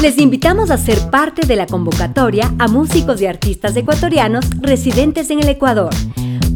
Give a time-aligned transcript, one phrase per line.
[0.00, 5.40] Les invitamos a ser parte de la convocatoria a músicos y artistas ecuatorianos residentes en
[5.40, 5.90] el Ecuador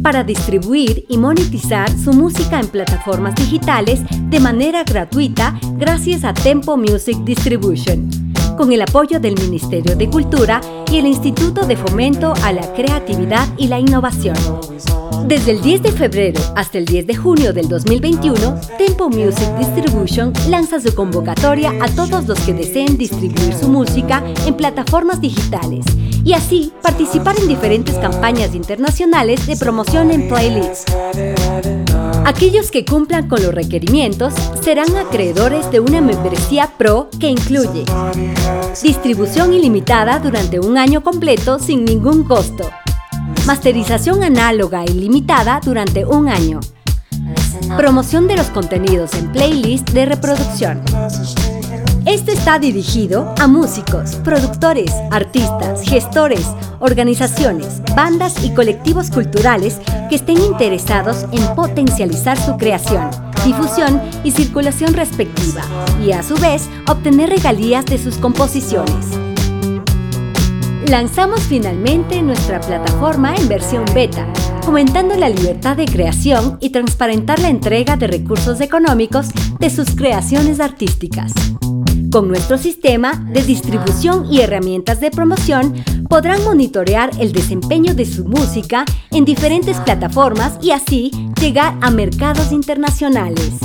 [0.01, 6.77] para distribuir y monetizar su música en plataformas digitales de manera gratuita gracias a Tempo
[6.77, 8.09] Music Distribution,
[8.57, 13.47] con el apoyo del Ministerio de Cultura y el Instituto de Fomento a la Creatividad
[13.57, 14.37] y la Innovación.
[15.25, 20.33] Desde el 10 de febrero hasta el 10 de junio del 2021, Tempo Music Distribution
[20.49, 25.85] lanza su convocatoria a todos los que deseen distribuir su música en plataformas digitales
[26.25, 30.85] y así participar en diferentes campañas internacionales de promoción en playlists.
[32.25, 37.85] Aquellos que cumplan con los requerimientos serán acreedores de una membresía pro que incluye
[38.81, 42.69] distribución ilimitada durante un año completo sin ningún costo
[43.45, 46.61] Masterización análoga y limitada durante un año.
[47.75, 50.81] Promoción de los contenidos en playlist de reproducción.
[52.05, 56.47] Esto está dirigido a músicos, productores, artistas, gestores,
[56.79, 59.79] organizaciones, bandas y colectivos culturales
[60.09, 63.09] que estén interesados en potencializar su creación,
[63.45, 65.63] difusión y circulación respectiva
[66.01, 69.22] y a su vez obtener regalías de sus composiciones.
[70.93, 77.49] Lanzamos finalmente nuestra plataforma en versión beta, fomentando la libertad de creación y transparentar la
[77.49, 81.33] entrega de recursos económicos de sus creaciones artísticas.
[82.11, 88.25] Con nuestro sistema de distribución y herramientas de promoción, podrán monitorear el desempeño de su
[88.25, 91.09] música en diferentes plataformas y así
[91.41, 93.57] llegar a mercados internacionales.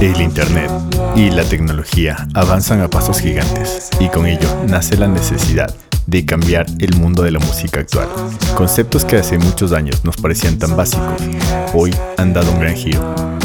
[0.00, 0.70] El Internet
[1.16, 5.74] y la tecnología avanzan a pasos gigantes y con ello nace la necesidad
[6.06, 8.08] de cambiar el mundo de la música actual.
[8.54, 11.20] Conceptos que hace muchos años nos parecían tan básicos,
[11.74, 13.38] hoy han dado un gran giro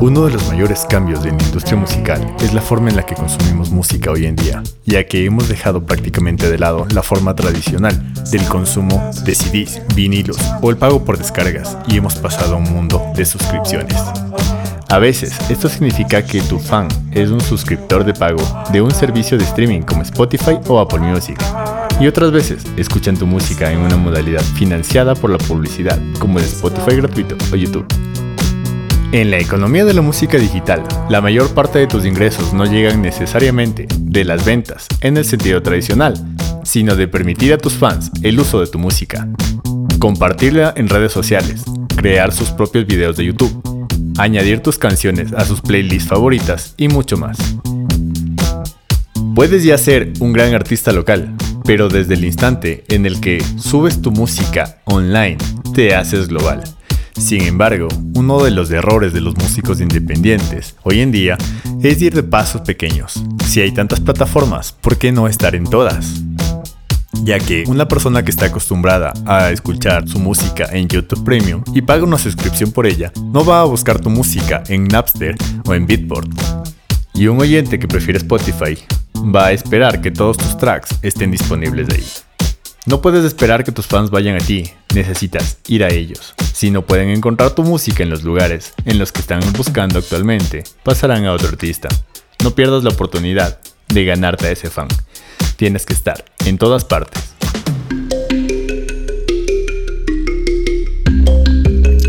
[0.00, 3.14] uno de los mayores cambios en la industria musical es la forma en la que
[3.14, 8.12] consumimos música hoy en día, ya que hemos dejado prácticamente de lado la forma tradicional
[8.30, 12.70] del consumo de CDs, vinilos o el pago por descargas y hemos pasado a un
[12.70, 13.96] mundo de suscripciones.
[14.88, 18.42] A veces, esto significa que tu fan es un suscriptor de pago
[18.72, 21.38] de un servicio de streaming como Spotify o Apple Music.
[21.98, 26.44] Y otras veces, escuchan tu música en una modalidad financiada por la publicidad, como el
[26.44, 27.86] Spotify gratuito o YouTube.
[29.12, 33.00] En la economía de la música digital, la mayor parte de tus ingresos no llegan
[33.00, 36.14] necesariamente de las ventas en el sentido tradicional,
[36.64, 39.28] sino de permitir a tus fans el uso de tu música,
[40.00, 41.62] compartirla en redes sociales,
[41.96, 43.62] crear sus propios videos de YouTube,
[44.18, 47.38] añadir tus canciones a sus playlists favoritas y mucho más.
[49.36, 51.34] Puedes ya ser un gran artista local,
[51.64, 55.38] pero desde el instante en el que subes tu música online,
[55.74, 56.75] te haces global.
[57.18, 61.38] Sin embargo, uno de los errores de los músicos independientes hoy en día
[61.82, 63.22] es ir de pasos pequeños.
[63.46, 66.22] Si hay tantas plataformas, ¿por qué no estar en todas?
[67.22, 71.82] ya que una persona que está acostumbrada a escuchar su música en YouTube Premium y
[71.82, 75.34] paga una suscripción por ella, no va a buscar tu música en Napster
[75.66, 76.30] o en Beatport.
[77.14, 78.78] Y un oyente que prefiere Spotify
[79.16, 82.25] va a esperar que todos tus tracks estén disponibles ahí.
[82.86, 86.36] No puedes esperar que tus fans vayan a ti, necesitas ir a ellos.
[86.54, 90.62] Si no pueden encontrar tu música en los lugares en los que están buscando actualmente,
[90.84, 91.88] pasarán a otro artista.
[92.44, 93.58] No pierdas la oportunidad
[93.88, 94.86] de ganarte a ese fan.
[95.56, 97.24] Tienes que estar en todas partes.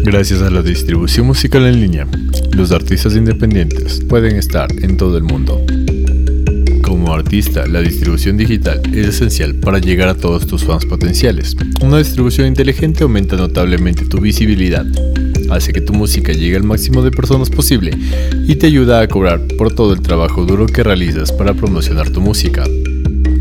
[0.03, 2.07] Gracias a la distribución musical en línea,
[2.51, 5.59] los artistas independientes pueden estar en todo el mundo
[7.17, 11.55] artista, la distribución digital es esencial para llegar a todos tus fans potenciales.
[11.81, 14.85] Una distribución inteligente aumenta notablemente tu visibilidad,
[15.49, 17.91] hace que tu música llegue al máximo de personas posible
[18.47, 22.21] y te ayuda a cobrar por todo el trabajo duro que realizas para promocionar tu
[22.21, 22.63] música.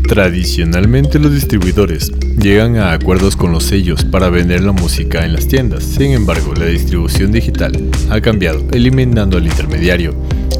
[0.07, 5.47] Tradicionalmente los distribuidores llegan a acuerdos con los sellos para vender la música en las
[5.47, 7.73] tiendas, sin embargo la distribución digital
[8.09, 10.15] ha cambiado eliminando al intermediario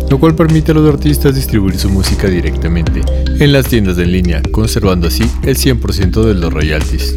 [0.09, 3.01] lo cual permite a los artistas distribuir su música directamente
[3.39, 7.15] en las tiendas en línea, conservando así el 100% de los royalties.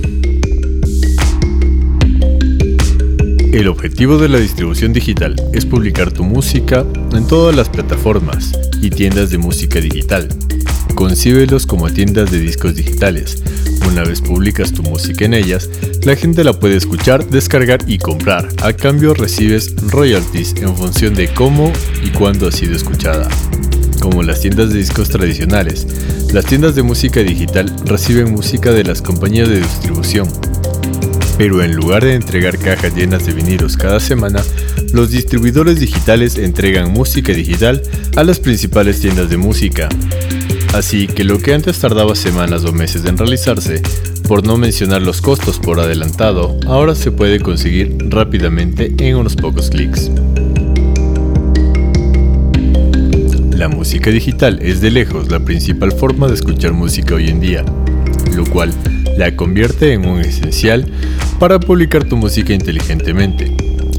[3.52, 8.90] El objetivo de la distribución digital es publicar tu música en todas las plataformas y
[8.90, 10.28] tiendas de música digital.
[10.94, 13.42] Concíbelos como tiendas de discos digitales,
[13.90, 15.68] una vez publicas tu música en ellas,
[16.04, 18.48] la gente la puede escuchar, descargar y comprar.
[18.62, 21.72] A cambio recibes royalties en función de cómo
[22.02, 23.28] y cuándo ha sido escuchada.
[24.00, 25.86] Como las tiendas de discos tradicionales,
[26.32, 30.28] las tiendas de música digital reciben música de las compañías de distribución.
[31.36, 34.42] Pero en lugar de entregar cajas llenas de vinilos cada semana,
[34.92, 37.82] los distribuidores digitales entregan música digital
[38.16, 39.88] a las principales tiendas de música.
[40.72, 43.82] Así que lo que antes tardaba semanas o meses en realizarse,
[44.28, 49.68] por no mencionar los costos por adelantado, ahora se puede conseguir rápidamente en unos pocos
[49.68, 50.10] clics.
[53.50, 57.64] La música digital es de lejos la principal forma de escuchar música hoy en día,
[58.34, 58.72] lo cual
[59.18, 60.86] la convierte en un esencial
[61.40, 63.54] para publicar tu música inteligentemente.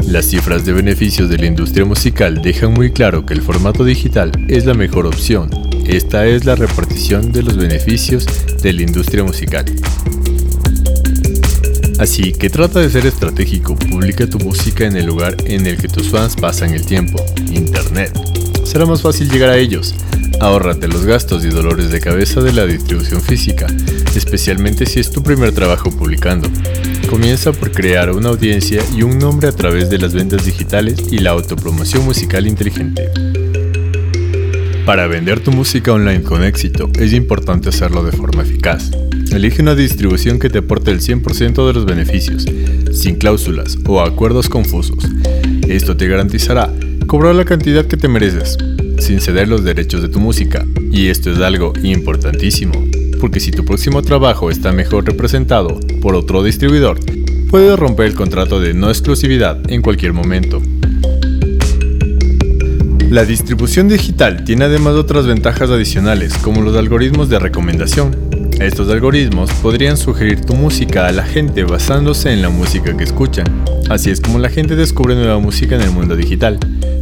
[0.07, 4.31] Las cifras de beneficios de la industria musical dejan muy claro que el formato digital
[4.47, 5.60] es la mejor opción.
[5.85, 8.25] Esta es la repartición de los beneficios
[8.61, 9.65] de la industria musical.
[11.99, 15.87] Así que trata de ser estratégico, publica tu música en el lugar en el que
[15.87, 18.17] tus fans pasan el tiempo, Internet
[18.71, 19.93] será más fácil llegar a ellos.
[20.39, 23.67] Ahórrate los gastos y dolores de cabeza de la distribución física,
[24.15, 26.47] especialmente si es tu primer trabajo publicando.
[27.09, 31.17] Comienza por crear una audiencia y un nombre a través de las ventas digitales y
[31.17, 33.30] la autopromoción musical inteligente.
[34.91, 38.91] Para vender tu música online con éxito, es importante hacerlo de forma eficaz.
[39.31, 42.45] Elige una distribución que te aporte el 100% de los beneficios,
[42.91, 45.07] sin cláusulas o acuerdos confusos.
[45.65, 46.69] Esto te garantizará
[47.07, 48.57] cobrar la cantidad que te mereces,
[48.99, 50.65] sin ceder los derechos de tu música.
[50.91, 52.73] Y esto es algo importantísimo,
[53.21, 56.99] porque si tu próximo trabajo está mejor representado por otro distribuidor,
[57.49, 60.61] puedes romper el contrato de no exclusividad en cualquier momento.
[63.11, 68.15] La distribución digital tiene además otras ventajas adicionales, como los algoritmos de recomendación.
[68.61, 73.45] Estos algoritmos podrían sugerir tu música a la gente basándose en la música que escuchan.
[73.89, 76.57] Así es como la gente descubre nueva música en el mundo digital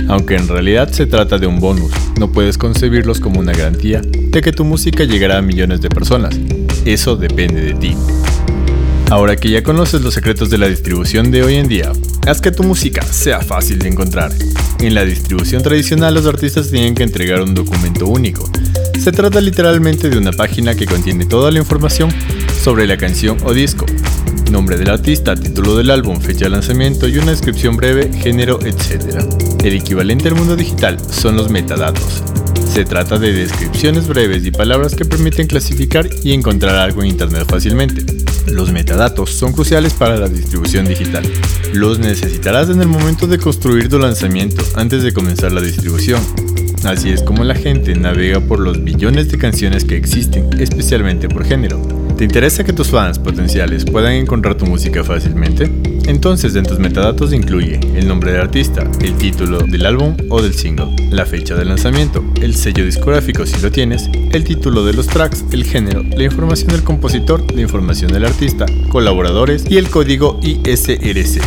[0.09, 1.91] aunque en realidad se trata de un bonus.
[2.19, 6.35] No puedes concebirlos como una garantía de que tu música llegará a millones de personas.
[6.83, 7.95] Eso depende de ti.
[9.11, 11.91] Ahora que ya conoces los secretos de la distribución de hoy en día,
[12.29, 14.31] haz que tu música sea fácil de encontrar.
[14.79, 18.49] En la distribución tradicional los artistas tienen que entregar un documento único.
[18.99, 22.11] Se trata literalmente de una página que contiene toda la información
[22.63, 23.85] sobre la canción o disco,
[24.51, 29.23] nombre del artista, título del álbum, fecha de lanzamiento y una descripción breve, género, etc.
[29.63, 32.21] El equivalente al mundo digital son los metadatos.
[32.71, 37.45] Se trata de descripciones breves y palabras que permiten clasificar y encontrar algo en Internet
[37.49, 38.18] fácilmente.
[38.51, 41.23] Los metadatos son cruciales para la distribución digital.
[41.73, 46.21] Los necesitarás en el momento de construir tu lanzamiento antes de comenzar la distribución.
[46.83, 51.45] Así es como la gente navega por los billones de canciones que existen, especialmente por
[51.45, 51.81] género.
[52.17, 55.69] ¿Te interesa que tus fans potenciales puedan encontrar tu música fácilmente?
[56.09, 60.55] Entonces en tus metadatos incluye el nombre del artista, el título del álbum o del
[60.55, 65.05] single, la fecha de lanzamiento, el sello discográfico si lo tienes, el título de los
[65.05, 70.39] tracks, el género, la información del compositor, la información del artista, colaboradores y el código
[70.41, 71.43] ISRC.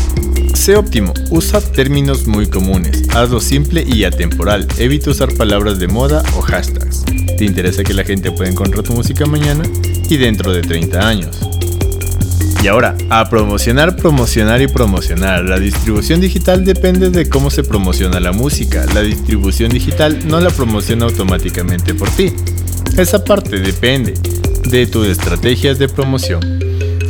[0.54, 6.22] Sé óptimo, usa términos muy comunes, hazlo simple y atemporal, evita usar palabras de moda
[6.36, 7.04] o hashtags.
[7.36, 9.64] ¿Te interesa que la gente pueda encontrar tu música mañana?
[10.12, 11.51] y dentro de 30 años.
[12.62, 15.44] Y ahora, a promocionar, promocionar y promocionar.
[15.44, 18.86] La distribución digital depende de cómo se promociona la música.
[18.94, 22.32] La distribución digital no la promociona automáticamente por ti.
[22.96, 24.14] Esa parte depende
[24.70, 26.40] de tus estrategias de promoción.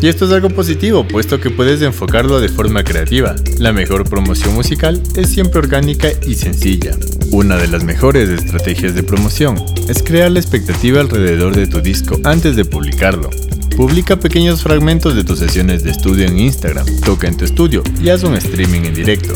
[0.00, 3.34] Y esto es algo positivo, puesto que puedes enfocarlo de forma creativa.
[3.58, 6.96] La mejor promoción musical es siempre orgánica y sencilla.
[7.30, 12.18] Una de las mejores estrategias de promoción es crear la expectativa alrededor de tu disco
[12.24, 13.28] antes de publicarlo.
[13.76, 18.10] Publica pequeños fragmentos de tus sesiones de estudio en Instagram, toca en tu estudio y
[18.10, 19.34] haz un streaming en directo.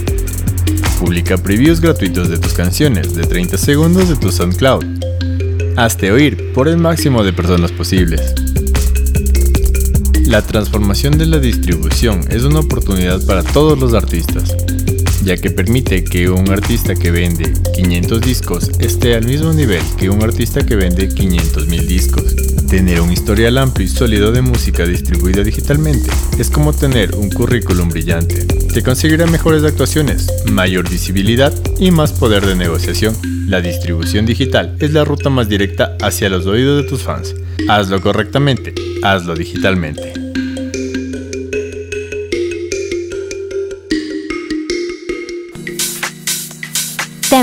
[1.00, 4.84] Publica previews gratuitos de tus canciones de 30 segundos de tu SoundCloud.
[5.76, 8.34] Hazte oír por el máximo de personas posibles.
[10.26, 14.54] La transformación de la distribución es una oportunidad para todos los artistas
[15.26, 20.08] ya que permite que un artista que vende 500 discos esté al mismo nivel que
[20.08, 22.36] un artista que vende 500.000 discos.
[22.70, 27.88] Tener un historial amplio y sólido de música distribuida digitalmente es como tener un currículum
[27.88, 28.44] brillante.
[28.44, 33.16] Te conseguirá mejores actuaciones, mayor visibilidad y más poder de negociación.
[33.48, 37.34] La distribución digital es la ruta más directa hacia los oídos de tus fans.
[37.68, 40.25] Hazlo correctamente, hazlo digitalmente.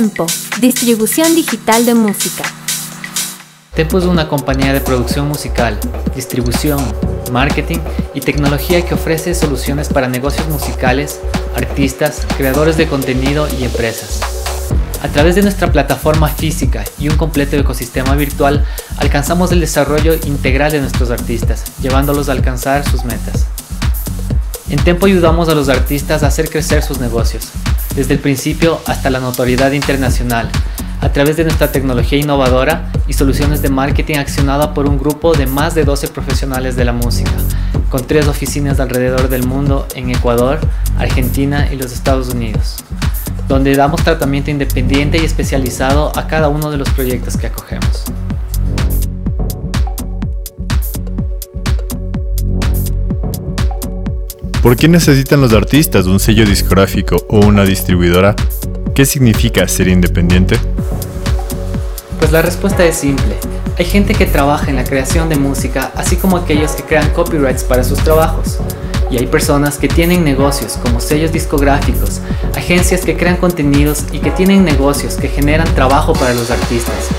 [0.03, 0.27] Tempo,
[0.59, 2.43] distribución digital de música.
[3.73, 5.79] Tempo es una compañía de producción musical,
[6.13, 6.83] distribución,
[7.31, 7.77] marketing
[8.13, 11.21] y tecnología que ofrece soluciones para negocios musicales,
[11.55, 14.19] artistas, creadores de contenido y empresas.
[15.01, 18.65] A través de nuestra plataforma física y un completo ecosistema virtual,
[18.97, 23.45] alcanzamos el desarrollo integral de nuestros artistas, llevándolos a alcanzar sus metas.
[24.73, 27.51] En Tempo ayudamos a los artistas a hacer crecer sus negocios,
[27.95, 30.49] desde el principio hasta la notoriedad internacional,
[30.99, 35.45] a través de nuestra tecnología innovadora y soluciones de marketing accionada por un grupo de
[35.45, 37.29] más de 12 profesionales de la música,
[37.91, 40.59] con tres oficinas alrededor del mundo en Ecuador,
[40.97, 42.77] Argentina y los Estados Unidos
[43.47, 48.05] donde damos tratamiento independiente y especializado a cada uno de los proyectos que acogemos.
[54.63, 58.33] ¿Por qué necesitan los artistas un sello discográfico o una distribuidora?
[58.95, 60.55] ¿Qué significa ser independiente?
[62.17, 63.35] Pues la respuesta es simple.
[63.77, 67.65] Hay gente que trabaja en la creación de música, así como aquellos que crean copyrights
[67.65, 68.59] para sus trabajos.
[69.11, 72.21] Y hay personas que tienen negocios como sellos discográficos,
[72.55, 77.09] agencias que crean contenidos y que tienen negocios que generan trabajo para los artistas.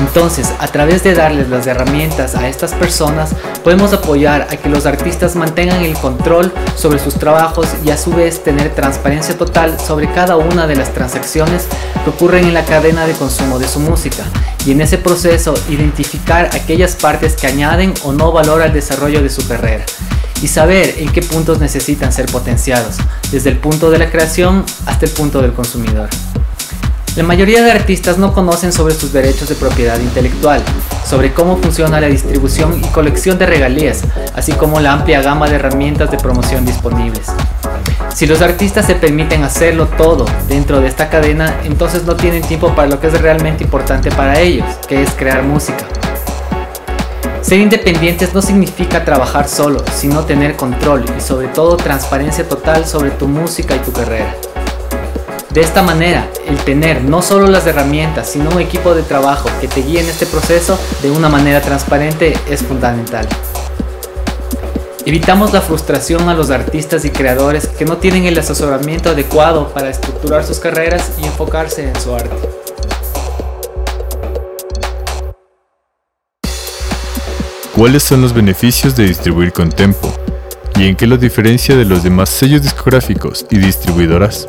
[0.00, 4.86] Entonces, a través de darles las herramientas a estas personas, podemos apoyar a que los
[4.86, 10.10] artistas mantengan el control sobre sus trabajos y a su vez tener transparencia total sobre
[10.10, 11.66] cada una de las transacciones
[12.02, 14.24] que ocurren en la cadena de consumo de su música
[14.64, 19.28] y en ese proceso identificar aquellas partes que añaden o no valor al desarrollo de
[19.28, 19.84] su carrera
[20.42, 22.96] y saber en qué puntos necesitan ser potenciados,
[23.30, 26.08] desde el punto de la creación hasta el punto del consumidor.
[27.16, 30.62] La mayoría de artistas no conocen sobre sus derechos de propiedad intelectual,
[31.04, 34.02] sobre cómo funciona la distribución y colección de regalías,
[34.36, 37.26] así como la amplia gama de herramientas de promoción disponibles.
[38.14, 42.76] Si los artistas se permiten hacerlo todo dentro de esta cadena, entonces no tienen tiempo
[42.76, 45.84] para lo que es realmente importante para ellos, que es crear música.
[47.42, 53.10] Ser independientes no significa trabajar solo, sino tener control y sobre todo transparencia total sobre
[53.10, 54.32] tu música y tu carrera.
[55.50, 59.68] De esta manera, el tener no solo las herramientas, sino un equipo de trabajo que
[59.68, 63.26] te guíe en este proceso de una manera transparente es fundamental.
[65.06, 69.88] Evitamos la frustración a los artistas y creadores que no tienen el asesoramiento adecuado para
[69.88, 72.36] estructurar sus carreras y enfocarse en su arte.
[77.74, 80.12] ¿Cuáles son los beneficios de distribuir con Tempo?
[80.76, 84.48] ¿Y en qué lo diferencia de los demás sellos discográficos y distribuidoras?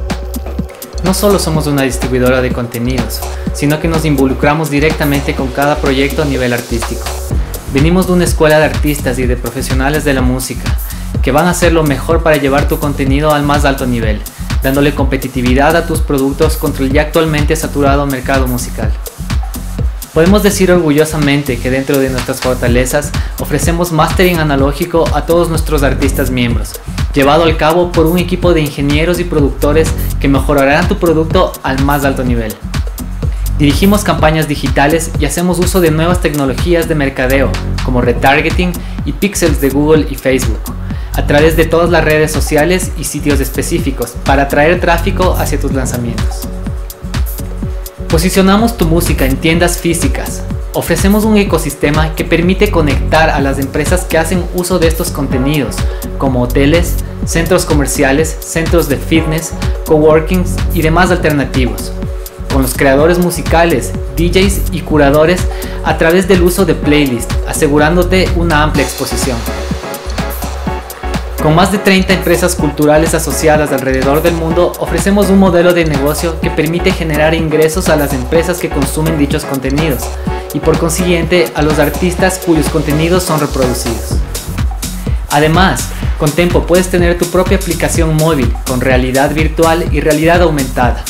[1.04, 3.22] No solo somos una distribuidora de contenidos,
[3.54, 7.04] sino que nos involucramos directamente con cada proyecto a nivel artístico.
[7.74, 10.76] Venimos de una escuela de artistas y de profesionales de la música,
[11.24, 14.22] que van a hacer lo mejor para llevar tu contenido al más alto nivel,
[14.62, 18.92] dándole competitividad a tus productos contra el ya actualmente saturado mercado musical.
[20.14, 26.30] Podemos decir orgullosamente que dentro de nuestras fortalezas ofrecemos mastering analógico a todos nuestros artistas
[26.30, 26.74] miembros,
[27.14, 31.84] llevado al cabo por un equipo de ingenieros y productores que mejorarán tu producto al
[31.84, 32.54] más alto nivel.
[33.58, 37.52] Dirigimos campañas digitales y hacemos uso de nuevas tecnologías de mercadeo
[37.86, 38.72] como retargeting
[39.06, 40.62] y pixels de Google y Facebook
[41.14, 45.74] a través de todas las redes sociales y sitios específicos para atraer tráfico hacia tus
[45.74, 46.48] lanzamientos.
[48.08, 50.44] Posicionamos tu música en tiendas físicas.
[50.74, 55.76] Ofrecemos un ecosistema que permite conectar a las empresas que hacen uso de estos contenidos,
[56.18, 59.52] como hoteles, centros comerciales, centros de fitness,
[59.86, 61.92] coworkings y demás alternativos,
[62.54, 65.42] con los creadores musicales, DJs y curadores
[65.84, 69.38] a través del uso de playlists, asegurándote una amplia exposición.
[71.44, 76.40] Con más de 30 empresas culturales asociadas alrededor del mundo, ofrecemos un modelo de negocio
[76.40, 80.08] que permite generar ingresos a las empresas que consumen dichos contenidos
[80.54, 84.18] y por consiguiente a los artistas cuyos contenidos son reproducidos.
[85.30, 91.04] Además, con Tempo puedes tener tu propia aplicación móvil con realidad virtual y realidad aumentada.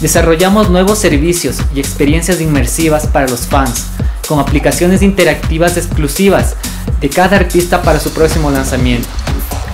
[0.00, 3.86] Desarrollamos nuevos servicios y experiencias inmersivas para los fans,
[4.26, 6.56] con aplicaciones interactivas exclusivas
[7.00, 9.08] de cada artista para su próximo lanzamiento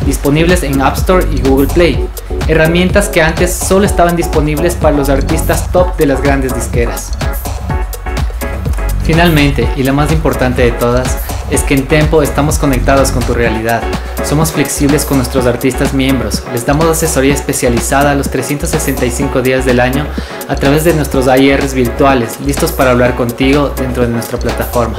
[0.07, 2.07] disponibles en App Store y Google Play,
[2.49, 7.13] herramientas que antes solo estaban disponibles para los artistas top de las grandes disqueras.
[9.05, 11.19] Finalmente, y la más importante de todas,
[11.51, 13.83] es que en Tempo estamos conectados con tu realidad.
[14.25, 16.43] Somos flexibles con nuestros artistas miembros.
[16.53, 20.07] Les damos asesoría especializada los 365 días del año
[20.49, 24.99] a través de nuestros IRs virtuales, listos para hablar contigo dentro de nuestra plataforma.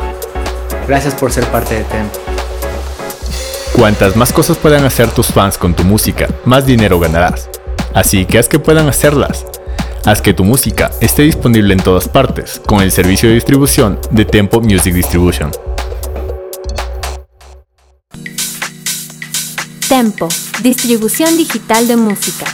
[0.88, 2.20] Gracias por ser parte de Tempo.
[3.76, 7.50] Cuantas más cosas puedan hacer tus fans con tu música, más dinero ganarás.
[7.94, 9.46] Así que haz que puedan hacerlas.
[10.06, 14.24] Haz que tu música esté disponible en todas partes con el servicio de distribución de
[14.24, 15.50] Tempo Music Distribution.
[19.90, 20.28] Tempo,
[20.62, 22.46] distribución digital de música.